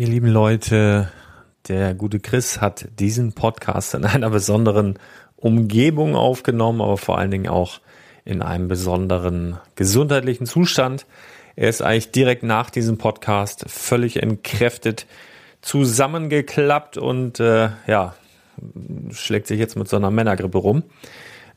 [0.00, 1.12] Ihr lieben Leute,
[1.68, 4.98] der gute Chris hat diesen Podcast in einer besonderen
[5.36, 7.80] Umgebung aufgenommen, aber vor allen Dingen auch
[8.24, 11.04] in einem besonderen gesundheitlichen Zustand.
[11.54, 15.04] Er ist eigentlich direkt nach diesem Podcast völlig entkräftet
[15.60, 18.14] zusammengeklappt und äh, ja,
[19.10, 20.82] schlägt sich jetzt mit so einer Männergrippe rum.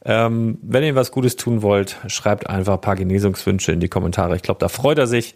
[0.03, 4.35] Ähm, wenn ihr was Gutes tun wollt, schreibt einfach ein paar Genesungswünsche in die Kommentare.
[4.35, 5.33] Ich glaube, da freut er sich.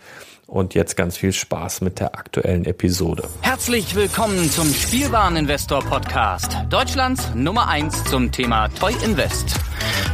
[0.47, 3.27] Und jetzt ganz viel Spaß mit der aktuellen Episode.
[3.41, 6.55] Herzlich willkommen zum Spielwareninvestor Podcast.
[6.69, 9.59] Deutschlands Nummer 1 zum Thema Toy Invest.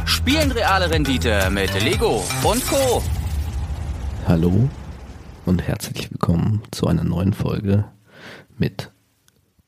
[0.06, 3.00] Spielen reale Rendite mit Lego und Co.
[4.26, 4.68] Hallo
[5.46, 7.84] und herzlich willkommen zu einer neuen Folge
[8.58, 8.90] mit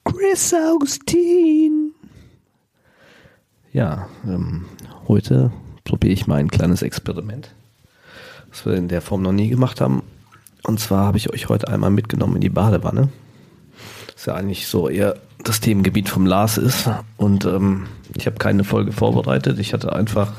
[0.04, 1.92] Chris Augustin.
[3.72, 4.64] Ja, ähm,
[5.06, 5.52] heute
[5.84, 7.54] probiere ich mal ein kleines Experiment,
[8.48, 10.02] was wir in der Form noch nie gemacht haben.
[10.66, 13.08] Und zwar habe ich euch heute einmal mitgenommen in die Badewanne.
[14.06, 16.90] Das ist ja eigentlich so eher das Themengebiet vom Lars ist.
[17.16, 17.86] Und ähm,
[18.16, 19.60] ich habe keine Folge vorbereitet.
[19.60, 20.32] Ich hatte einfach,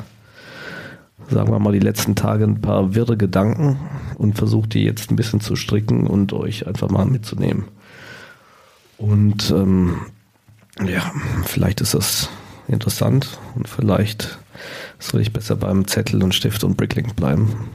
[1.29, 3.79] sagen wir mal, die letzten Tage ein paar wirre Gedanken
[4.17, 7.65] und versuche die jetzt ein bisschen zu stricken und euch einfach mal mitzunehmen.
[8.97, 10.01] Und ähm,
[10.85, 11.11] ja,
[11.45, 12.29] vielleicht ist das
[12.67, 14.39] interessant und vielleicht
[14.99, 17.69] soll ich besser beim Zettel und Stift und Bricklink bleiben.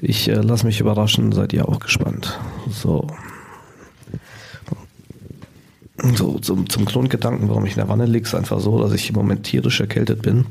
[0.00, 2.38] Ich äh, lasse mich überraschen, seid ihr auch gespannt.
[2.70, 3.06] So.
[6.14, 9.08] So, zum, zum Grundgedanken, warum ich in der Wanne liege, ist einfach so, dass ich
[9.08, 10.46] im Moment tierisch erkältet bin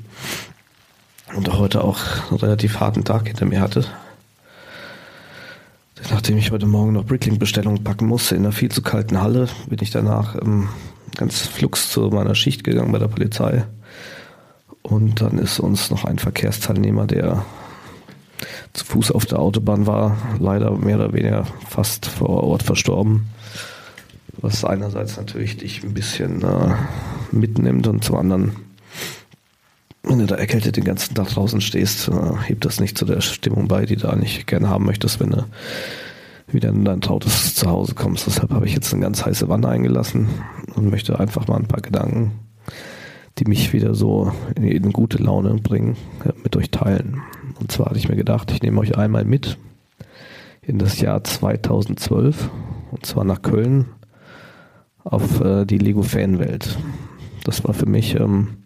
[1.35, 3.85] und heute auch einen relativ harten Tag hinter mir hatte.
[6.11, 9.79] Nachdem ich heute Morgen noch Bricklink-Bestellungen packen musste in einer viel zu kalten Halle, bin
[9.81, 10.67] ich danach ähm,
[11.15, 13.65] ganz flugs zu meiner Schicht gegangen bei der Polizei.
[14.81, 17.45] Und dann ist uns noch ein Verkehrsteilnehmer, der
[18.75, 23.27] zu Fuß auf der Autobahn war, leider mehr oder weniger fast vor Ort verstorben.
[24.41, 26.75] Was einerseits natürlich dich ein bisschen äh,
[27.31, 28.51] mitnimmt und zum anderen,
[30.03, 32.11] wenn du da erkältet den ganzen Tag draußen stehst, äh,
[32.43, 35.45] hebt das nicht zu der Stimmung bei, die du eigentlich gerne haben möchtest, wenn du
[36.47, 38.27] wieder in dein trautes Zuhause kommst.
[38.27, 40.27] Deshalb habe ich jetzt eine ganz heiße Wanne eingelassen
[40.75, 42.33] und möchte einfach mal ein paar Gedanken,
[43.39, 45.95] die mich wieder so in, in gute Laune bringen,
[46.43, 47.21] mit euch teilen.
[47.59, 49.57] Und zwar hatte ich mir gedacht, ich nehme euch einmal mit
[50.61, 52.49] in das Jahr 2012
[52.91, 53.85] und zwar nach Köln
[55.03, 56.77] auf äh, die Lego Fanwelt.
[57.43, 58.57] Das war für mich ähm,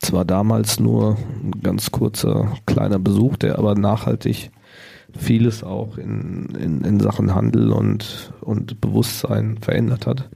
[0.00, 4.50] zwar damals nur ein ganz kurzer kleiner Besuch, der aber nachhaltig
[5.16, 10.30] vieles auch in, in, in Sachen Handel und, und Bewusstsein verändert hat.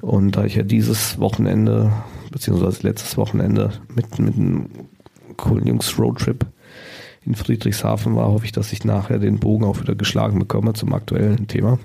[0.00, 1.92] Und da ich ja dieses Wochenende,
[2.30, 4.66] beziehungsweise letztes Wochenende mit, mit einem
[5.38, 6.44] coolen Jungs Roadtrip
[7.24, 10.92] in Friedrichshafen war, hoffe ich, dass ich nachher den Bogen auch wieder geschlagen bekomme zum
[10.92, 11.78] aktuellen Thema.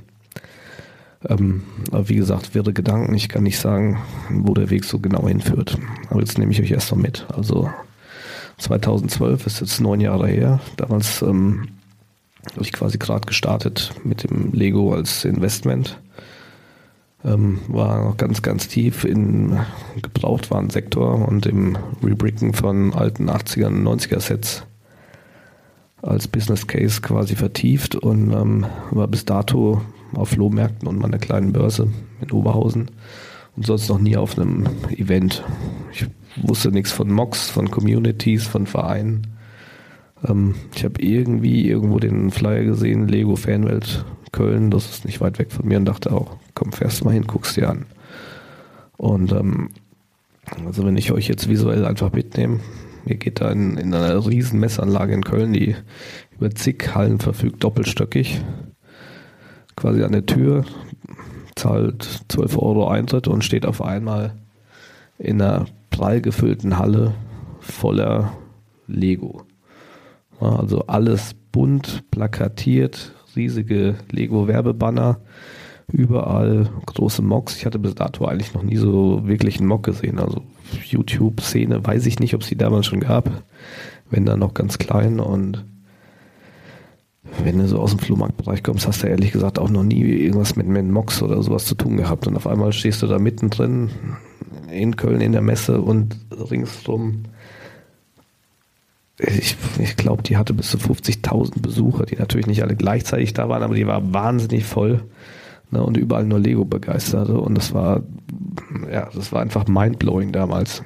[1.27, 3.15] Ähm, aber wie gesagt, wirre Gedanken.
[3.15, 5.77] Ich kann nicht sagen, wo der Weg so genau hinführt.
[6.09, 7.25] Aber jetzt nehme ich euch erst mal mit.
[7.29, 7.69] Also
[8.57, 10.59] 2012 ist jetzt neun Jahre her.
[10.77, 11.69] Damals ähm,
[12.51, 15.99] habe ich quasi gerade gestartet mit dem Lego als Investment.
[17.25, 19.57] Ähm, war noch ganz, ganz tief in
[20.01, 24.63] Gebrauchtwarensektor und im Rebricken von alten 80er und 90er Sets
[26.01, 29.81] als Business Case quasi vertieft und ähm, war bis dato
[30.13, 31.87] auf Flohmärkten und meiner kleinen Börse
[32.21, 32.91] in Oberhausen
[33.55, 35.43] und sonst noch nie auf einem Event.
[35.93, 36.07] Ich
[36.41, 39.27] wusste nichts von Mocks, von Communities, von Vereinen.
[40.27, 45.39] Ähm, ich habe irgendwie irgendwo den Flyer gesehen, Lego Fanwelt Köln, das ist nicht weit
[45.39, 47.85] weg von mir und dachte auch, komm, fährst mal hin, guckst dir an.
[48.97, 49.69] Und ähm,
[50.65, 52.59] also wenn ich euch jetzt visuell einfach mitnehme,
[53.05, 55.75] mir geht da in, in einer riesen Messanlage in Köln, die
[56.35, 58.41] über zig Hallen verfügt, doppelstöckig,
[59.75, 60.65] quasi an der Tür,
[61.55, 64.33] zahlt 12 Euro Eintritt und steht auf einmal
[65.19, 67.13] in einer prall gefüllten Halle
[67.59, 68.33] voller
[68.87, 69.43] Lego.
[70.39, 75.19] Also alles bunt, plakatiert, riesige Lego-Werbebanner,
[75.91, 77.57] überall große Mocks.
[77.57, 80.19] Ich hatte bis dato eigentlich noch nie so wirklich einen Mock gesehen.
[80.19, 80.43] Also
[80.83, 83.43] YouTube-Szene weiß ich nicht, ob es die damals schon gab.
[84.09, 85.65] Wenn dann noch ganz klein und
[87.43, 90.55] wenn du so aus dem Flohmarktbereich kommst, hast du ehrlich gesagt auch noch nie irgendwas
[90.55, 92.27] mit, mit Mox oder sowas zu tun gehabt.
[92.27, 93.89] Und auf einmal stehst du da mittendrin
[94.71, 97.23] in Köln in der Messe und ringsrum
[99.19, 103.47] ich, ich glaube, die hatte bis zu 50.000 Besucher, die natürlich nicht alle gleichzeitig da
[103.49, 105.03] waren, aber die war wahnsinnig voll
[105.71, 108.01] ne, und überall nur Lego begeisterte und das war,
[108.91, 110.83] ja, das war einfach mindblowing damals.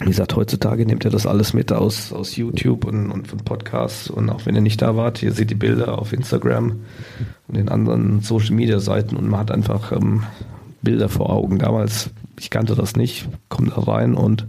[0.00, 4.10] wie gesagt, heutzutage nehmt ihr das alles mit aus, aus YouTube und, und von Podcasts.
[4.10, 6.80] Und auch wenn ihr nicht da wart, ihr seht die Bilder auf Instagram
[7.46, 10.24] und den anderen Social Media Seiten und man hat einfach ähm,
[10.82, 11.60] Bilder vor Augen.
[11.60, 12.10] Damals,
[12.40, 14.48] ich kannte das nicht, komm da rein und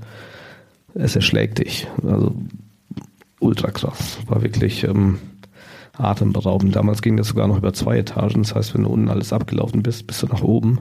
[0.96, 1.88] es erschlägt dich.
[2.04, 2.34] Also
[3.40, 4.18] ultra krass.
[4.28, 5.20] War wirklich ähm,
[5.98, 6.76] atemberaubend.
[6.76, 8.44] Damals ging das sogar noch über zwei Etagen.
[8.44, 10.80] Das heißt, wenn du unten alles abgelaufen bist, bist du nach oben.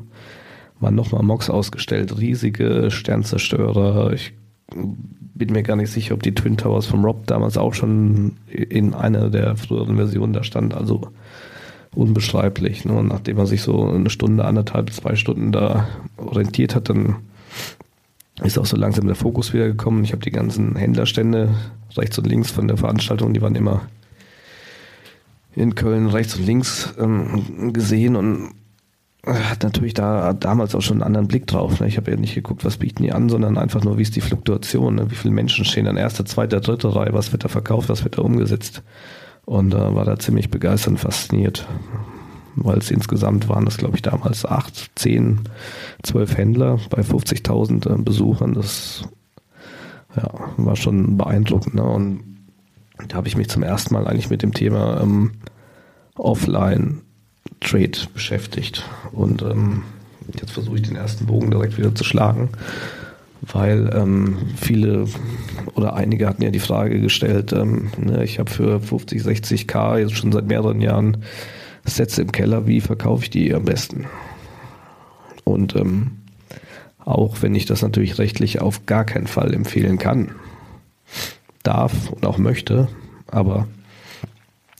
[0.81, 4.13] Waren nochmal Mox ausgestellt, riesige Sternzerstörer.
[4.13, 4.33] Ich
[4.73, 8.95] bin mir gar nicht sicher, ob die Twin Towers vom Rob damals auch schon in
[8.95, 10.75] einer der früheren Versionen da stand.
[10.75, 11.03] Also
[11.95, 12.85] unbeschreiblich.
[12.85, 13.03] Ne?
[13.05, 17.17] Nachdem man sich so eine Stunde, anderthalb, zwei Stunden da orientiert hat, dann
[18.43, 20.05] ist auch so langsam der Fokus wieder gekommen.
[20.05, 21.55] Ich habe die ganzen Händlerstände
[21.97, 23.83] rechts und links von der Veranstaltung, die waren immer
[25.55, 28.51] in Köln rechts und links ähm, gesehen und
[29.27, 31.81] hat natürlich da damals auch schon einen anderen Blick drauf.
[31.81, 31.87] Ne?
[31.87, 34.21] Ich habe ja nicht geguckt, was bieten die an, sondern einfach nur, wie ist die
[34.21, 35.11] Fluktuation, ne?
[35.11, 38.19] wie viele Menschen stehen an erster, zweiter, dritter Reihe, was wird da verkauft, was wird
[38.19, 38.83] da umgesetzt.
[39.47, 41.67] Und äh, war da ziemlich begeistert und fasziniert,
[42.57, 45.41] weil es insgesamt waren das, glaube ich, damals acht, zehn,
[46.03, 48.55] zwölf Händler bei 50.000 äh, Besuchern.
[48.55, 49.05] Das
[50.17, 51.75] ja, war schon beeindruckend.
[51.75, 51.83] Ne?
[51.83, 52.23] Und
[53.09, 55.33] da habe ich mich zum ersten Mal eigentlich mit dem Thema ähm,
[56.17, 57.01] Offline
[57.61, 58.85] Trade beschäftigt.
[59.13, 59.83] Und ähm,
[60.39, 62.51] jetzt versuche ich den ersten Bogen direkt wieder zu schlagen,
[63.43, 65.07] weil ähm, viele
[65.75, 69.99] oder einige hatten ja die Frage gestellt, ähm, ne, ich habe für 50, 60 K
[69.99, 71.19] jetzt schon seit mehreren Jahren
[71.85, 74.07] Sätze im Keller, wie verkaufe ich die am besten?
[75.45, 76.13] Und ähm,
[76.99, 80.33] auch wenn ich das natürlich rechtlich auf gar keinen Fall empfehlen kann,
[81.63, 82.89] darf und auch möchte,
[83.27, 83.69] aber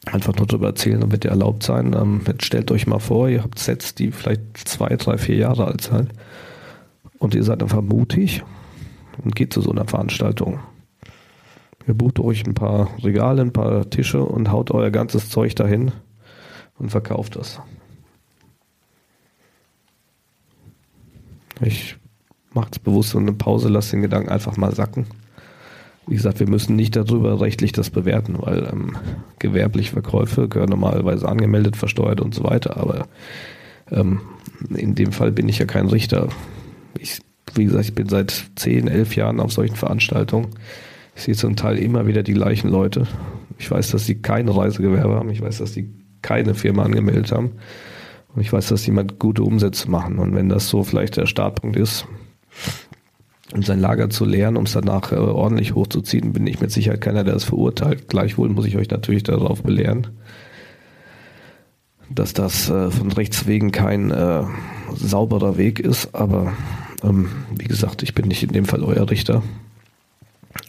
[0.07, 1.95] einfach nur darüber erzählen, dann wird dir erlaubt sein.
[1.95, 5.83] Ähm, stellt euch mal vor, ihr habt Sets, die vielleicht zwei, drei, vier Jahre alt
[5.83, 6.11] sind
[7.19, 8.43] und ihr seid einfach mutig
[9.23, 10.61] und geht zu so einer Veranstaltung.
[11.87, 15.93] Ihr bucht euch ein paar Regale, ein paar Tische und haut euer ganzes Zeug dahin
[16.79, 17.61] und verkauft das.
[21.61, 21.97] Ich
[22.53, 25.07] mache es bewusst so eine Pause, lasse den Gedanken einfach mal sacken.
[26.07, 28.97] Wie gesagt, wir müssen nicht darüber rechtlich das bewerten, weil ähm,
[29.39, 32.77] gewerbliche Verkäufe gehören normalerweise angemeldet, versteuert und so weiter.
[32.77, 33.09] Aber
[33.91, 34.21] ähm,
[34.75, 36.29] in dem Fall bin ich ja kein Richter.
[36.99, 37.21] Ich,
[37.55, 40.49] wie gesagt, ich bin seit 10, 11 Jahren auf solchen Veranstaltungen.
[41.17, 43.07] Ich sehe zum Teil immer wieder die gleichen Leute.
[43.59, 45.31] Ich weiß, dass sie keine Reisegewerbe haben.
[45.31, 47.53] Ich weiß, dass sie keine Firma angemeldet haben.
[48.35, 50.19] Und ich weiß, dass sie mal gute Umsätze machen.
[50.19, 52.07] Und wenn das so vielleicht der Startpunkt ist,
[53.53, 57.01] um sein Lager zu leeren, um es danach äh, ordentlich hochzuziehen, bin ich mit Sicherheit
[57.01, 58.09] keiner, der es verurteilt.
[58.09, 60.09] Gleichwohl muss ich euch natürlich darauf belehren,
[62.11, 64.43] dass das äh, von Rechts wegen kein äh,
[64.95, 66.15] sauberer Weg ist.
[66.15, 66.55] Aber
[67.05, 69.43] ähm, wie gesagt, ich bin nicht in dem Fall euer Richter.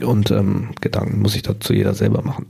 [0.04, 2.48] Und ähm, Gedanken muss ich dazu jeder selber machen.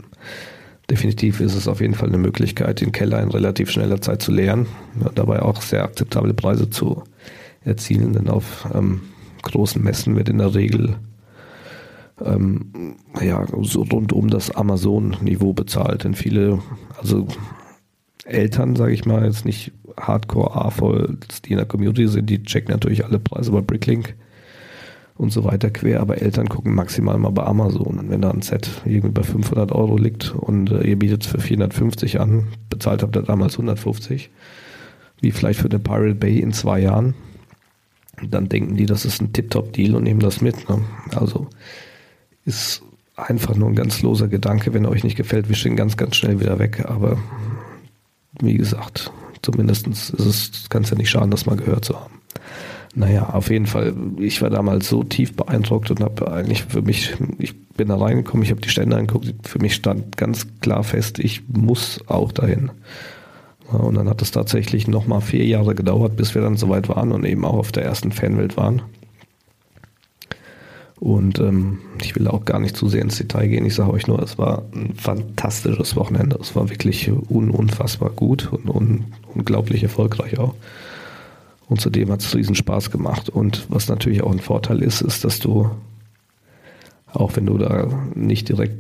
[0.90, 4.32] Definitiv ist es auf jeden Fall eine Möglichkeit, den Keller in relativ schneller Zeit zu
[4.32, 4.68] leeren,
[5.02, 7.04] ja, dabei auch sehr akzeptable Preise zu
[7.64, 9.02] erzielen, denn auf ähm,
[9.42, 10.98] großen Messen wird in der Regel
[12.24, 16.04] ähm, ja, so rund um das Amazon-Niveau bezahlt.
[16.04, 16.60] Denn viele,
[17.00, 17.28] also
[18.26, 22.72] Eltern, sage ich mal, jetzt nicht hardcore A-voll, die in der Community sind, die checken
[22.72, 24.16] natürlich alle Preise bei Bricklink
[25.18, 28.00] und so weiter quer, aber Eltern gucken maximal mal bei Amazon.
[28.00, 31.32] Und wenn da ein Set irgendwie bei 500 Euro liegt und äh, ihr bietet es
[31.32, 34.30] für 450 an, bezahlt habt ihr damals 150,
[35.22, 37.14] wie vielleicht für eine Pirate Bay in zwei Jahren,
[38.30, 40.70] dann denken die, das ist ein Tip-Top-Deal und nehmen das mit.
[40.70, 40.82] Ne?
[41.16, 41.48] Also
[42.46, 42.82] ist
[43.16, 44.74] einfach nur ein ganz loser Gedanke.
[44.74, 46.86] Wenn er euch nicht gefällt, wischt ihn ganz, ganz schnell wieder weg.
[46.88, 47.18] Aber
[48.42, 52.22] wie gesagt, zumindest ist es, kann es ja nicht schaden, das mal gehört zu haben.
[52.98, 57.14] Naja, auf jeden Fall, ich war damals so tief beeindruckt und habe eigentlich für mich,
[57.40, 61.20] ich bin da reingekommen, ich habe die Stände angeguckt, für mich stand ganz klar fest,
[61.20, 62.72] ich muss auch dahin.
[63.70, 67.26] Und dann hat es tatsächlich nochmal vier Jahre gedauert, bis wir dann soweit waren und
[67.26, 68.82] eben auch auf der ersten Fanwelt waren.
[70.98, 73.66] Und ähm, ich will auch gar nicht zu sehr ins Detail gehen.
[73.66, 76.38] Ich sage euch nur, es war ein fantastisches Wochenende.
[76.40, 80.54] Es war wirklich un unfassbar gut und un unglaublich erfolgreich auch.
[81.68, 83.30] Und zudem hat es riesen Spaß gemacht.
[83.30, 85.70] Und was natürlich auch ein Vorteil ist, ist, dass du,
[87.12, 88.76] auch wenn du da nicht direkt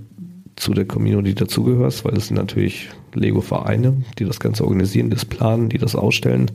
[0.56, 5.70] zu der Community dazugehörst, weil es sind natürlich Lego-Vereine, die das Ganze organisieren, das planen,
[5.70, 6.51] die das ausstellen.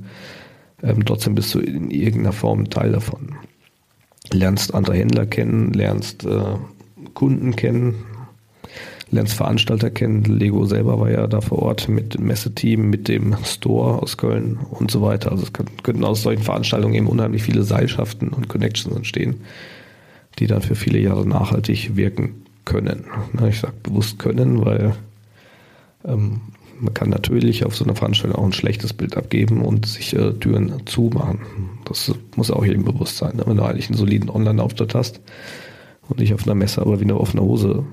[0.82, 3.34] Ähm, trotzdem bist du in irgendeiner Form Teil davon.
[4.32, 6.56] Lernst andere Händler kennen, lernst äh,
[7.14, 7.94] Kunden kennen,
[9.10, 10.24] lernst Veranstalter kennen.
[10.24, 14.58] Lego selber war ja da vor Ort mit dem Messeteam, mit dem Store aus Köln
[14.70, 15.32] und so weiter.
[15.32, 19.40] Also es könnten aus solchen Veranstaltungen eben unheimlich viele Seilschaften und Connections entstehen
[20.38, 23.04] die dann für viele Jahre nachhaltig wirken können.
[23.48, 24.94] Ich sage bewusst können, weil
[26.04, 26.40] ähm,
[26.78, 30.32] man kann natürlich auf so einer Veranstaltung auch ein schlechtes Bild abgeben und sich äh,
[30.34, 31.40] Türen zumachen.
[31.84, 33.36] Das muss auch jedem bewusst sein.
[33.36, 33.42] Ne?
[33.46, 35.20] Wenn du eigentlich einen soliden Online-Auftritt hast
[36.08, 37.84] und dich auf einer Messe aber wie eine offene Hose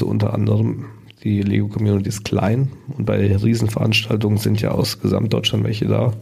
[0.00, 0.86] du unter anderem
[1.22, 6.14] die Lego-Community ist klein und bei Riesenveranstaltungen sind ja aus Gesamtdeutschland welche da.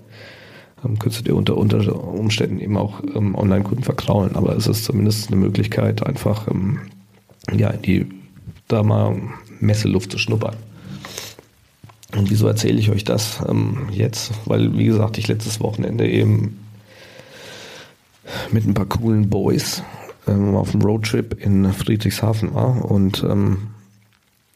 [0.84, 4.36] Ähm, könntest du dir unter, unter Umständen eben auch ähm, Online-Kunden verkraulen.
[4.36, 6.80] Aber es ist zumindest eine Möglichkeit, einfach ähm,
[7.56, 8.06] ja, in die
[8.66, 9.16] da mal
[9.60, 10.56] Messeluft zu schnuppern.
[12.16, 14.32] Und wieso erzähle ich euch das ähm, jetzt?
[14.46, 16.58] Weil, wie gesagt, ich letztes Wochenende eben
[18.50, 19.82] mit ein paar coolen Boys
[20.28, 22.84] ähm, auf einem Roadtrip in Friedrichshafen war.
[22.84, 23.68] Und ähm,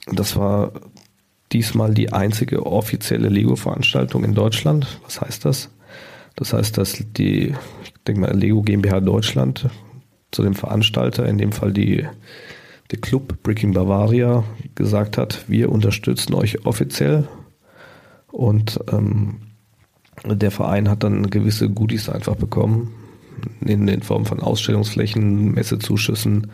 [0.06, 0.72] das war
[1.52, 4.86] diesmal die einzige offizielle Lego-Veranstaltung in Deutschland.
[5.04, 5.70] Was heißt das?
[6.36, 9.68] Das heißt, dass die, ich denke mal, Lego GmbH Deutschland
[10.30, 12.06] zu dem Veranstalter, in dem Fall die
[12.90, 17.26] der Club Breaking Bavaria gesagt hat, wir unterstützen euch offiziell
[18.30, 19.40] und ähm,
[20.24, 22.94] der Verein hat dann gewisse Goodies einfach bekommen,
[23.60, 26.48] in, in Form von Ausstellungsflächen, Messezuschüssen,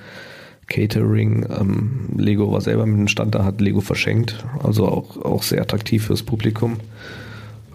[0.67, 1.47] Catering.
[1.51, 5.63] Ähm, Lego war selber mit dem Stand da, hat Lego verschenkt, also auch, auch sehr
[5.63, 6.79] attraktiv fürs Publikum.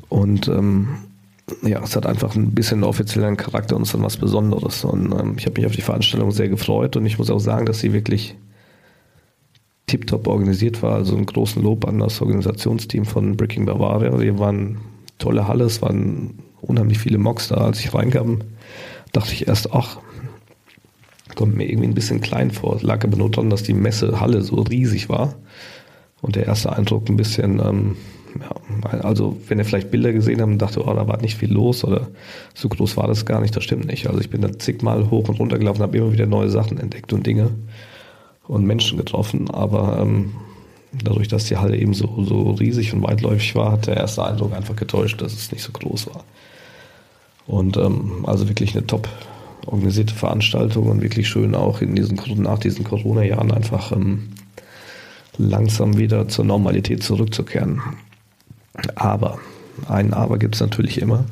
[0.10, 0.90] Und ähm,
[1.64, 4.86] ja, es hat einfach ein bisschen offiziellen Charakter und ist dann was Besonderes.
[4.86, 7.66] Und ähm, ich habe mich auf die Veranstaltung sehr gefreut und ich muss auch sagen,
[7.66, 8.36] dass sie wirklich
[9.88, 10.96] tiptop organisiert war.
[10.96, 14.20] Also einen großen Lob an das Organisationsteam von Breaking Bavaria.
[14.20, 14.78] Wir waren
[15.20, 17.56] tolle Halle, es waren unheimlich viele Mocks da.
[17.56, 18.40] Als ich reinkam,
[19.14, 20.00] dachte ich erst, ach,
[21.36, 22.80] kommt mir irgendwie ein bisschen klein vor.
[22.82, 25.36] Lag aber nur daran, dass die Messehalle so riesig war.
[26.22, 27.96] Und der erste Eindruck ein bisschen, ähm,
[28.40, 31.52] ja, also wenn ihr vielleicht Bilder gesehen habt und dachte, oh, da war nicht viel
[31.52, 32.08] los oder
[32.54, 34.08] so groß war das gar nicht, das stimmt nicht.
[34.08, 37.14] Also ich bin da zigmal hoch und runter gelaufen, habe immer wieder neue Sachen entdeckt
[37.14, 37.52] und Dinge
[38.48, 40.34] und Menschen getroffen, aber ähm,
[41.04, 44.54] dadurch, dass die Halle eben so, so riesig und weitläufig war, hat der erste Eindruck
[44.54, 46.24] einfach getäuscht, dass es nicht so groß war.
[47.48, 49.08] Und ähm, also wirklich eine top
[49.66, 54.30] organisierte Veranstaltung und wirklich schön auch in diesen nach diesen Corona-Jahren einfach ähm,
[55.38, 57.82] langsam wieder zur Normalität zurückzukehren.
[58.96, 59.40] Aber,
[59.88, 61.26] ein Aber gibt es natürlich immer.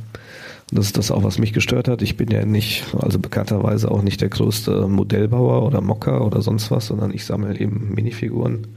[0.71, 2.01] Das ist das auch, was mich gestört hat.
[2.01, 6.71] Ich bin ja nicht, also bekannterweise auch nicht der größte Modellbauer oder Mocker oder sonst
[6.71, 8.67] was, sondern ich sammle eben Minifiguren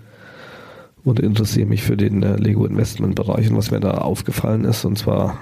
[1.04, 4.84] und interessiere mich für den äh, Lego Investment Bereich und was mir da aufgefallen ist.
[4.84, 5.38] Und zwar,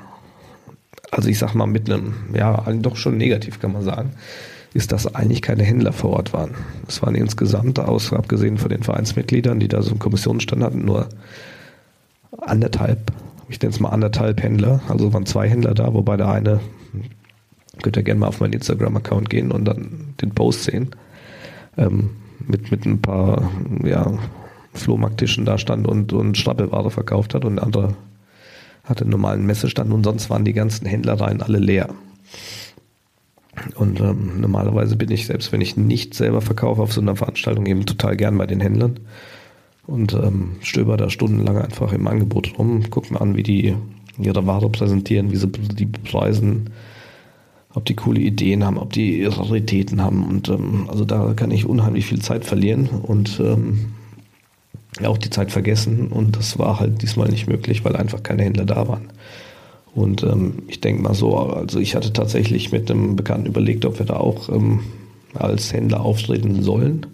[1.13, 4.11] also ich sag mal mit einem, ja, doch schon negativ kann man sagen,
[4.75, 6.55] ist, dass eigentlich keine Händler vor Ort waren.
[6.89, 11.09] Es waren insgesamt, aus, abgesehen von den Vereinsmitgliedern, die da so einen Kommissionsstand hatten, nur
[12.41, 13.13] anderthalb
[13.53, 14.81] ich nenne es mal anderthalb Händler.
[14.89, 16.61] Also waren zwei Händler da, wobei der eine,
[17.83, 20.91] könnt ihr gerne mal auf meinen Instagram-Account gehen und dann den Post sehen.
[21.77, 22.11] Ähm,
[22.47, 23.51] mit, mit ein paar
[23.85, 24.11] ja,
[24.73, 27.95] Flohmarkttischen da stand und, und Stapelware verkauft hat und der andere
[28.85, 31.89] hatte einen normalen Messestand und sonst waren die ganzen Händlereien alle leer.
[33.77, 37.67] Und ähm, normalerweise bin ich, selbst wenn ich nicht selber verkaufe auf so einer Veranstaltung,
[37.67, 39.01] eben total gern bei den Händlern
[39.87, 43.77] und ähm, stöber da stundenlang einfach im Angebot rum, guck mir an, wie die
[44.19, 46.71] ihre Ware präsentieren, wie sie die bepreisen,
[47.75, 51.67] ob die coole Ideen haben, ob die Raritäten haben und ähm, also da kann ich
[51.67, 53.93] unheimlich viel Zeit verlieren und ähm,
[55.07, 58.65] auch die Zeit vergessen und das war halt diesmal nicht möglich, weil einfach keine Händler
[58.65, 59.09] da waren.
[59.95, 63.99] Und ähm, ich denke mal so, also ich hatte tatsächlich mit einem Bekannten überlegt, ob
[63.99, 64.81] wir da auch ähm,
[65.35, 67.07] als Händler auftreten sollen.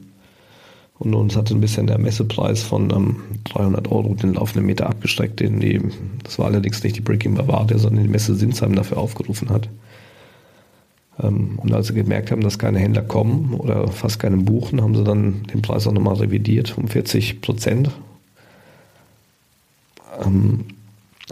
[0.99, 5.39] Und uns hat ein bisschen der Messepreis von ähm, 300 Euro den laufenden Meter abgestreckt,
[5.41, 5.81] den die,
[6.25, 9.69] das war allerdings nicht die Breaking Bavaria, sondern die Messe Sinsheim dafür aufgerufen hat.
[11.23, 14.95] Ähm, und als sie gemerkt haben, dass keine Händler kommen oder fast keine buchen, haben
[14.95, 17.91] sie dann den Preis auch nochmal revidiert um 40 Prozent.
[20.25, 20.65] Ähm,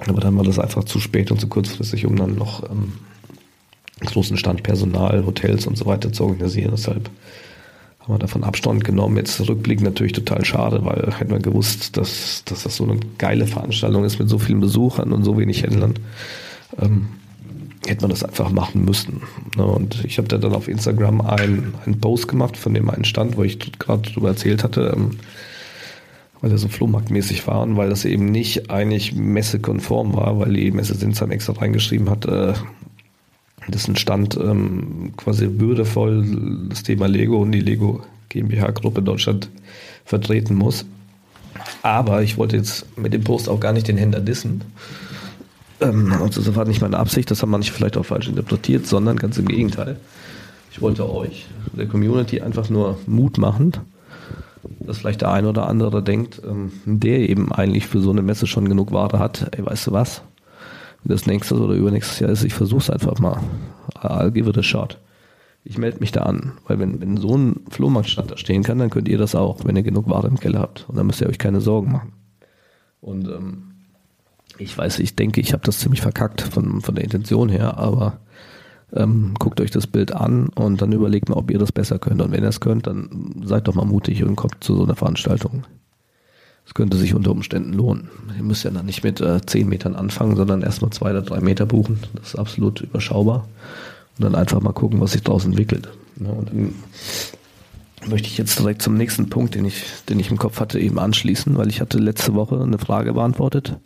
[0.07, 2.93] aber dann war das einfach zu spät und zu kurzfristig, um dann noch ähm,
[4.05, 6.73] großen Stand Personal, Hotels und so weiter zu organisieren.
[6.73, 7.11] Deshalb
[8.01, 9.17] haben wir davon Abstand genommen.
[9.17, 13.47] Jetzt rückblickend natürlich total schade, weil hätten wir gewusst, dass, dass das so eine geile
[13.47, 15.95] Veranstaltung ist mit so vielen Besuchern und so wenig Händlern,
[16.81, 17.09] ähm,
[17.87, 19.23] hätte man das einfach machen müssen.
[19.57, 19.65] Ne?
[19.65, 23.37] Und ich habe da dann auf Instagram einen, einen Post gemacht von dem einen Stand,
[23.37, 25.19] wo ich gerade drüber erzählt hatte, ähm,
[26.41, 30.71] weil er so flohmarktmäßig war und weil das eben nicht eigentlich messekonform war, weil die
[30.71, 32.55] Messe Sinsheim extra reingeschrieben hat, äh,
[33.69, 39.51] dessen Stand ähm, quasi würdevoll das Thema Lego und die Lego GmbH-Gruppe Deutschland
[40.05, 40.85] vertreten muss.
[41.83, 44.63] Aber ich wollte jetzt mit dem Post auch gar nicht den Händler dissen.
[45.81, 49.17] Ähm, also das war nicht meine Absicht, das haben manche vielleicht auch falsch interpretiert, sondern
[49.17, 49.97] ganz im Gegenteil.
[50.71, 53.73] Ich wollte euch, der Community, einfach nur Mut machen,
[54.81, 58.47] dass vielleicht der eine oder andere denkt, ähm, der eben eigentlich für so eine Messe
[58.47, 60.23] schon genug Ware hat, ey, weißt du was?
[61.03, 63.41] Wenn das nächstes oder übernächstes Jahr ist, ich versuch's einfach mal.
[63.95, 64.99] I'll give it a shot.
[65.65, 68.91] Ich melde mich da an, weil wenn, wenn so ein Flohmarktstand da stehen kann, dann
[68.91, 70.87] könnt ihr das auch, wenn ihr genug Ware im Keller habt.
[70.89, 72.13] Und dann müsst ihr euch keine Sorgen machen.
[73.01, 73.63] Und ähm,
[74.59, 78.19] ich weiß, ich denke, ich habe das ziemlich verkackt von, von der Intention her, aber
[78.93, 82.23] ähm, guckt euch das Bild an und dann überlegt mal, ob ihr das besser könnt.
[82.23, 84.95] Und wenn ihr es könnt, dann seid doch mal mutig und kommt zu so einer
[84.95, 85.65] Veranstaltung.
[86.67, 88.09] Es könnte sich unter Umständen lohnen.
[88.37, 91.23] Ihr müsst ja dann nicht mit äh, 10 Metern anfangen, sondern erst mal zwei oder
[91.23, 92.01] drei Meter buchen.
[92.15, 93.49] Das ist absolut überschaubar.
[94.19, 95.89] Und dann einfach mal gucken, was sich daraus entwickelt.
[96.19, 96.75] Ja, und dann
[98.09, 100.99] möchte ich jetzt direkt zum nächsten Punkt, den ich, den ich im Kopf hatte, eben
[100.99, 103.77] anschließen, weil ich hatte letzte Woche eine Frage beantwortet.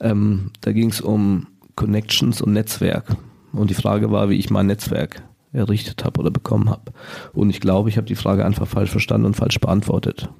[0.00, 3.16] Ähm, da ging es um Connections und Netzwerk.
[3.52, 6.92] Und die Frage war, wie ich mein Netzwerk errichtet habe oder bekommen habe.
[7.32, 10.30] Und ich glaube, ich habe die Frage einfach falsch verstanden und falsch beantwortet.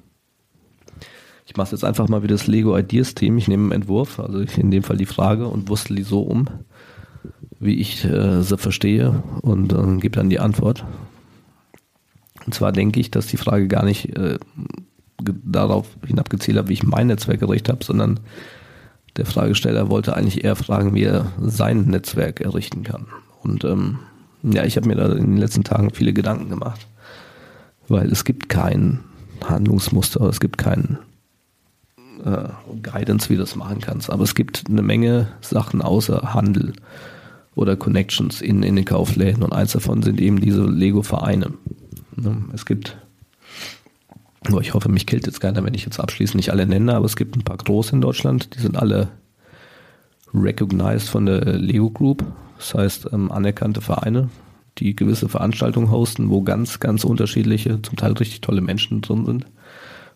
[1.45, 3.37] Ich mache jetzt einfach mal wie das Lego Ideas Team.
[3.37, 6.47] Ich nehme einen Entwurf, also in dem Fall die Frage und wusste die so um,
[7.59, 10.85] wie ich äh, sie verstehe und äh, gebe dann die Antwort.
[12.45, 14.39] Und zwar denke ich, dass die Frage gar nicht äh,
[15.19, 18.19] darauf hinabgezielt hat, wie ich mein Netzwerk errichtet habe, sondern
[19.17, 23.07] der Fragesteller wollte eigentlich eher fragen, wie er sein Netzwerk errichten kann.
[23.43, 23.99] Und ähm,
[24.43, 26.87] ja, ich habe mir da in den letzten Tagen viele Gedanken gemacht,
[27.87, 28.99] weil es gibt kein
[29.43, 30.99] Handlungsmuster, es gibt kein
[32.23, 32.49] äh,
[32.81, 34.09] Guidance, wie du das machen kannst.
[34.09, 36.73] Aber es gibt eine Menge Sachen außer Handel
[37.55, 41.51] oder Connections in, in den Kaufläden und eins davon sind eben diese Lego-Vereine.
[42.15, 42.97] Ne, es gibt
[44.61, 47.15] ich hoffe, mich killt jetzt keiner, wenn ich jetzt abschließend nicht alle nenne, aber es
[47.15, 49.09] gibt ein paar große in Deutschland, die sind alle
[50.33, 52.25] recognized von der Lego Group.
[52.57, 54.29] Das heißt, ähm, anerkannte Vereine,
[54.77, 59.45] die gewisse Veranstaltungen hosten, wo ganz, ganz unterschiedliche, zum Teil richtig tolle Menschen drin sind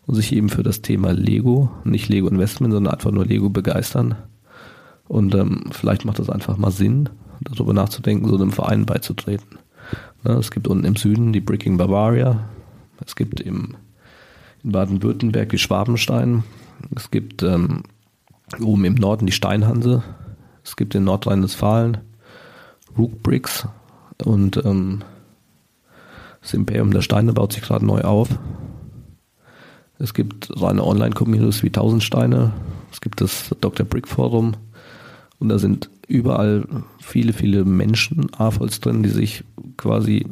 [0.06, 4.16] und sich eben für das Thema Lego, nicht Lego Investment, sondern einfach nur Lego begeistern.
[5.08, 7.10] Und ähm, vielleicht macht es einfach mal Sinn,
[7.42, 9.60] darüber nachzudenken, so einem Verein beizutreten.
[10.24, 12.50] Ja, es gibt unten im Süden die Bricking Bavaria,
[13.06, 13.76] es gibt im
[14.72, 16.44] Baden-Württemberg die Schwabenstein.
[16.96, 17.84] Es gibt ähm,
[18.62, 20.04] oben im Norden die Steinhanse.
[20.64, 22.00] Es gibt in Nordrhein-Westfalen
[22.98, 23.68] Rook Bricks
[24.24, 25.04] und ähm,
[26.42, 28.30] das Imperium der Steine baut sich gerade neu auf.
[29.98, 32.54] Es gibt reine Online-Communities wie Tausend Steine.
[32.92, 33.86] Es gibt das Dr.
[33.86, 34.56] Brick Forum.
[35.40, 36.68] Und da sind überall
[37.00, 39.44] viele, viele Menschen, AFOLs drin, die sich
[39.78, 40.28] quasi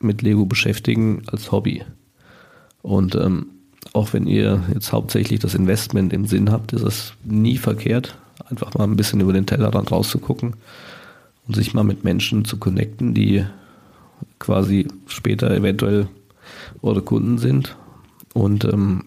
[0.00, 1.82] mit Lego beschäftigen als Hobby.
[2.82, 3.46] Und ähm,
[3.92, 8.16] auch wenn ihr jetzt hauptsächlich das Investment im Sinn habt, ist es nie verkehrt,
[8.48, 10.54] einfach mal ein bisschen über den Tellerrand rauszugucken
[11.46, 13.44] und sich mal mit Menschen zu connecten, die
[14.38, 16.08] quasi später eventuell
[16.82, 17.76] eure Kunden sind
[18.32, 19.04] und ähm,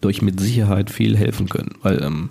[0.00, 2.30] durch mit Sicherheit viel helfen können, weil ähm,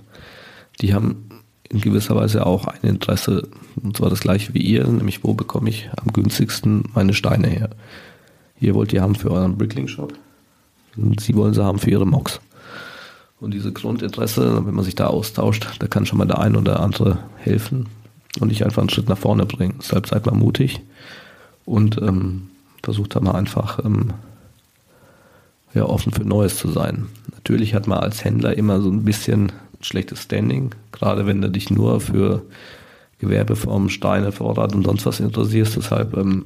[0.81, 1.29] die haben
[1.69, 3.47] in gewisser Weise auch ein Interesse,
[3.81, 7.69] und zwar das gleiche wie ihr, nämlich wo bekomme ich am günstigsten meine Steine her.
[8.59, 10.19] Ihr wollt die haben für euren Brickling Shop, und
[11.19, 12.39] sie wollen sie haben für ihre Mocs.
[13.39, 16.79] Und diese Grundinteresse, wenn man sich da austauscht, da kann schon mal der ein oder
[16.79, 17.87] andere helfen
[18.39, 19.79] und dich einfach einen Schritt nach vorne bringen.
[19.79, 20.81] Deshalb seid mal mutig
[21.65, 22.49] und ähm,
[22.83, 24.13] versucht da mal einfach ähm,
[25.73, 27.07] ja, offen für Neues zu sein.
[27.33, 29.51] Natürlich hat man als Händler immer so ein bisschen
[29.81, 32.43] schlechtes Standing, gerade wenn du dich nur für
[33.19, 35.77] Gewerbeformen, Steine, Vorrat und sonst was interessierst.
[35.77, 36.45] Deshalb ähm,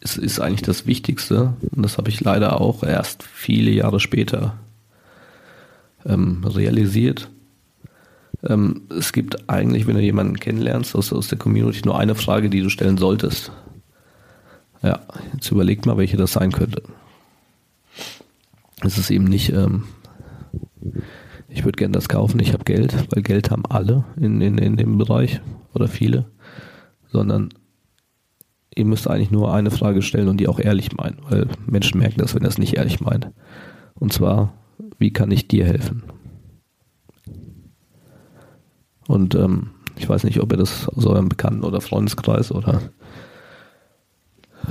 [0.00, 1.54] ist, ist eigentlich das Wichtigste.
[1.74, 4.54] Und das habe ich leider auch erst viele Jahre später
[6.04, 7.28] ähm, realisiert.
[8.44, 12.50] Ähm, es gibt eigentlich, wenn du jemanden kennenlernst aus, aus der Community, nur eine Frage,
[12.50, 13.52] die du stellen solltest.
[14.82, 15.00] Ja,
[15.32, 16.82] jetzt überlegt mal, welche das sein könnte.
[18.82, 19.84] Es ist eben nicht, ähm,
[21.48, 24.76] ich würde gerne das kaufen, ich habe Geld, weil Geld haben alle in, in, in
[24.76, 25.40] dem Bereich
[25.72, 26.26] oder viele,
[27.10, 27.48] sondern
[28.76, 32.20] ihr müsst eigentlich nur eine Frage stellen und die auch ehrlich meinen, weil Menschen merken
[32.20, 33.30] das, wenn er es nicht ehrlich meint.
[33.94, 34.52] Und zwar,
[34.98, 36.04] wie kann ich dir helfen?
[39.08, 42.82] Und ähm, ich weiß nicht, ob ihr das aus eurem Bekannten- oder Freundeskreis oder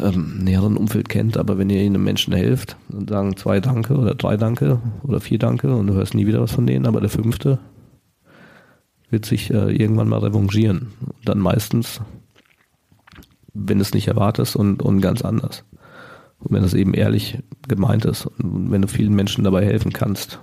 [0.01, 4.13] ähm, näheren Umfeld kennt, aber wenn ihr einem Menschen helft und sagen zwei Danke oder
[4.13, 7.09] drei Danke oder vier Danke und du hörst nie wieder was von denen, aber der
[7.09, 7.59] fünfte
[9.09, 10.91] wird sich äh, irgendwann mal revanchieren.
[11.01, 12.01] Und dann meistens
[13.55, 15.63] wenn du es nicht erwartest und, und ganz anders.
[16.39, 20.39] Und wenn es eben ehrlich gemeint ist und wenn du vielen Menschen dabei helfen kannst,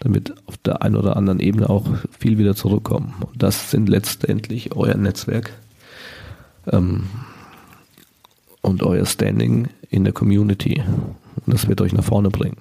[0.00, 3.14] damit auf der einen oder anderen Ebene auch viel wieder zurückkommen.
[3.20, 5.52] Und das sind letztendlich euer Netzwerk.
[6.70, 7.04] Ähm,
[8.60, 10.82] und euer Standing in der Community.
[11.44, 12.58] Und das wird euch nach vorne bringen.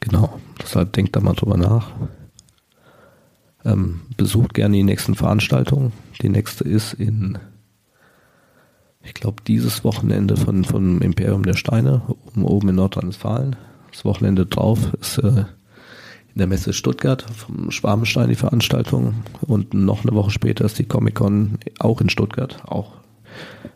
[0.00, 1.90] Genau, deshalb denkt da mal drüber nach.
[3.64, 5.92] Ähm, besucht gerne die nächsten Veranstaltungen.
[6.20, 7.38] Die nächste ist in,
[9.02, 12.02] ich glaube, dieses Wochenende von, von Imperium der Steine,
[12.36, 13.56] oben, in Nordrhein-Westfalen.
[13.90, 15.44] Das Wochenende drauf ist äh,
[16.34, 20.84] in der Messe Stuttgart vom Schwabenstein die Veranstaltung und noch eine Woche später ist die
[20.84, 22.92] Comic-Con auch in Stuttgart, auch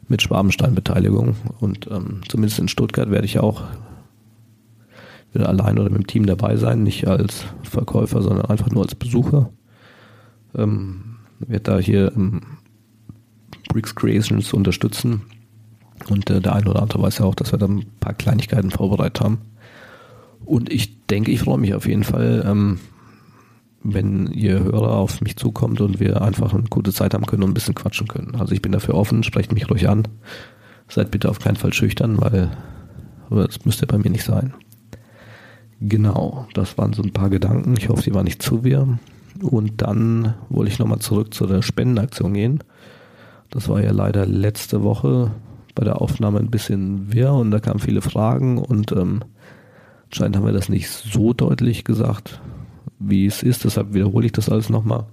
[0.09, 1.37] mit Schwabenstein-Beteiligung.
[1.61, 3.62] Und ähm, zumindest in Stuttgart werde ich auch
[5.33, 8.94] wieder allein oder mit dem Team dabei sein, nicht als Verkäufer, sondern einfach nur als
[8.94, 9.51] Besucher.
[10.54, 12.42] Ähm, wird da hier ähm,
[13.68, 15.22] Bricks Creations unterstützen.
[16.08, 18.70] Und äh, der eine oder andere weiß ja auch, dass wir da ein paar Kleinigkeiten
[18.70, 19.38] vorbereitet haben.
[20.44, 22.78] Und ich denke, ich freue mich auf jeden Fall, ähm,
[23.82, 27.50] wenn ihr Hörer auf mich zukommt und wir einfach eine gute Zeit haben können und
[27.50, 28.34] ein bisschen quatschen können.
[28.37, 30.08] Also ich bin dafür offen, sprecht mich ruhig an.
[30.88, 32.50] Seid bitte auf keinen Fall schüchtern, weil
[33.30, 34.54] das müsste bei mir nicht sein.
[35.80, 37.74] Genau, das waren so ein paar Gedanken.
[37.78, 38.98] Ich hoffe, sie waren nicht zu wirr.
[39.42, 42.64] Und dann wollte ich nochmal zurück zu der Spendenaktion gehen.
[43.51, 45.31] Das war ja leider letzte Woche
[45.74, 49.20] bei der Aufnahme ein bisschen wirr und da kamen viele Fragen und ähm,
[50.07, 52.40] anscheinend haben wir das nicht so deutlich gesagt,
[52.98, 53.64] wie es ist.
[53.64, 55.07] Deshalb wiederhole ich das alles nochmal.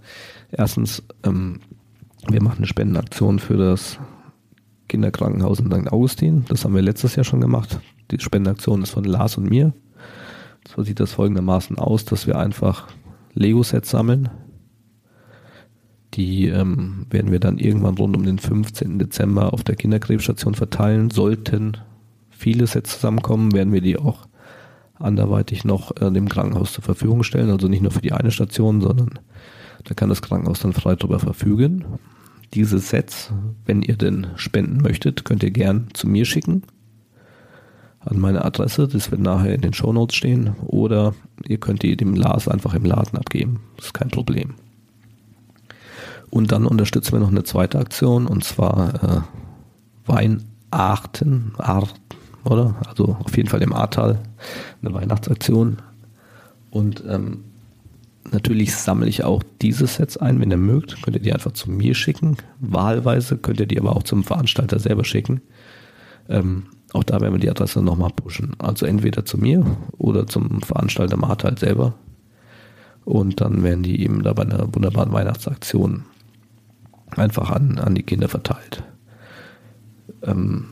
[0.51, 1.59] Erstens, ähm,
[2.27, 3.99] wir machen eine Spendenaktion für das
[4.87, 5.91] Kinderkrankenhaus in St.
[5.91, 6.45] Augustin.
[6.49, 7.79] Das haben wir letztes Jahr schon gemacht.
[8.11, 9.73] Die Spendenaktion ist von Lars und mir.
[10.75, 12.87] So sieht das folgendermaßen aus, dass wir einfach
[13.35, 14.29] Lego-Sets sammeln.
[16.13, 18.99] Die ähm, werden wir dann irgendwann rund um den 15.
[18.99, 21.09] Dezember auf der Kinderkrebsstation verteilen.
[21.09, 21.77] Sollten
[22.29, 24.27] viele Sets zusammenkommen, werden wir die auch
[24.95, 27.49] anderweitig noch äh, dem Krankenhaus zur Verfügung stellen.
[27.49, 29.19] Also nicht nur für die eine Station, sondern
[29.83, 31.85] da kann das Krankenhaus dann frei darüber verfügen.
[32.53, 33.33] Diese Sets,
[33.65, 36.63] wenn ihr denn spenden möchtet, könnt ihr gern zu mir schicken
[38.05, 38.87] an meine Adresse.
[38.87, 40.55] Das wird nachher in den Show Notes stehen.
[40.65, 41.13] Oder
[41.47, 43.61] ihr könnt die dem Lars einfach im Laden abgeben.
[43.77, 44.55] Das ist kein Problem.
[46.29, 49.21] Und dann unterstützen wir noch eine zweite Aktion und zwar äh,
[50.05, 51.93] Weinarten, Art,
[52.43, 52.75] oder?
[52.87, 54.19] Also auf jeden Fall im Ahrtal
[54.81, 55.77] eine Weihnachtsaktion.
[56.71, 57.45] Und ähm,
[58.31, 60.41] natürlich sammle ich auch diese Sets ein.
[60.41, 62.37] Wenn ihr mögt, könnt ihr die einfach zu mir schicken.
[62.59, 65.41] Wahlweise könnt ihr die aber auch zum Veranstalter selber schicken.
[66.27, 68.53] Ähm, auch da werden wir die Adresse nochmal pushen.
[68.59, 69.65] Also entweder zu mir
[69.97, 71.93] oder zum Veranstalter Martal selber.
[73.03, 76.05] Und dann werden die eben da bei einer wunderbaren Weihnachtsaktion
[77.15, 78.83] einfach an, an die Kinder verteilt.
[80.23, 80.65] Ähm,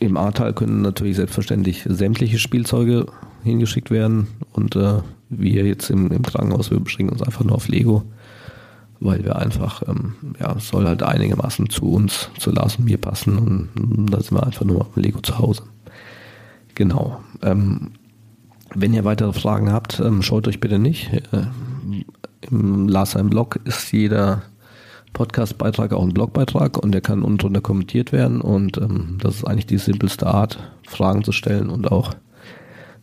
[0.00, 3.06] Im Ahrtal können natürlich selbstverständlich sämtliche Spielzeuge
[3.42, 7.68] hingeschickt werden und äh, wir jetzt im, im Krankenhaus, wir beschränken uns einfach nur auf
[7.68, 8.04] Lego
[9.00, 12.98] weil wir einfach, ähm, ja, es soll halt einigermaßen zu uns, zu Lars und mir
[12.98, 15.62] passen und da sind wir einfach nur am Lego zu Hause.
[16.74, 17.20] Genau.
[17.42, 17.92] Ähm,
[18.74, 21.12] wenn ihr weitere Fragen habt, ähm, schaut euch bitte nicht.
[21.32, 21.46] Äh,
[22.50, 24.42] Im Lars sein Blog ist jeder
[25.12, 29.44] Podcast-Beitrag auch ein Blogbeitrag und der kann unten drunter kommentiert werden und ähm, das ist
[29.44, 32.14] eigentlich die simpelste Art, Fragen zu stellen und auch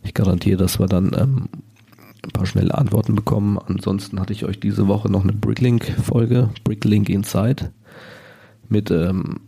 [0.02, 1.48] ich garantiere, dass wir dann ähm,
[2.26, 3.58] ein paar schnelle Antworten bekommen.
[3.58, 7.70] Ansonsten hatte ich euch diese Woche noch eine Bricklink-Folge, Bricklink Inside,
[8.68, 9.40] mit ähm,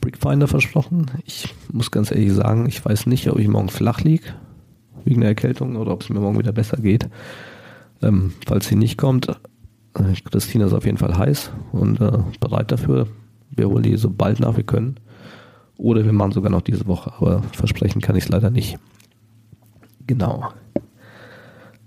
[0.00, 1.10] Brickfinder versprochen.
[1.24, 4.24] Ich muss ganz ehrlich sagen, ich weiß nicht, ob ich morgen flach liege,
[5.04, 7.08] wegen der Erkältung, oder ob es mir morgen wieder besser geht.
[8.02, 12.72] Ähm, falls sie nicht kommt, äh, Christina ist auf jeden Fall heiß und äh, bereit
[12.72, 13.06] dafür.
[13.50, 14.98] Wir holen die so bald nach wir können.
[15.78, 18.78] Oder wir machen sogar noch diese Woche, aber versprechen kann ich es leider nicht.
[20.06, 20.48] Genau.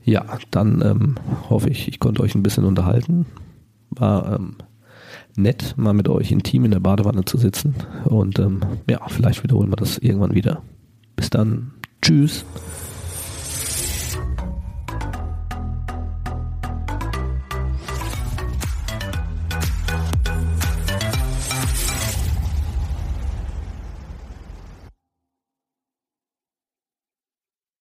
[0.03, 1.15] Ja, dann ähm,
[1.49, 3.25] hoffe ich, ich konnte euch ein bisschen unterhalten.
[3.91, 4.55] War ähm,
[5.35, 7.75] nett, mal mit euch intim in der Badewanne zu sitzen.
[8.05, 10.62] Und ähm, ja, vielleicht wiederholen wir das irgendwann wieder.
[11.15, 11.71] Bis dann.
[12.01, 12.45] Tschüss.